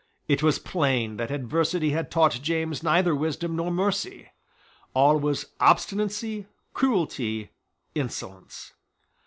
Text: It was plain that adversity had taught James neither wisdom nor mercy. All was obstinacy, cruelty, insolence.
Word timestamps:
It 0.27 0.41
was 0.41 0.57
plain 0.57 1.17
that 1.17 1.29
adversity 1.29 1.91
had 1.91 2.09
taught 2.09 2.41
James 2.41 2.81
neither 2.81 3.13
wisdom 3.13 3.55
nor 3.55 3.69
mercy. 3.69 4.29
All 4.95 5.19
was 5.19 5.51
obstinacy, 5.59 6.47
cruelty, 6.73 7.51
insolence. 7.93 8.73